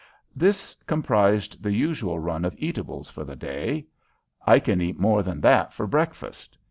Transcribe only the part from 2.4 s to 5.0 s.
of eatables for the day I can eat